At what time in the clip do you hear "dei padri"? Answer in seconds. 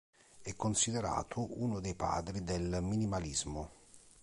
1.79-2.43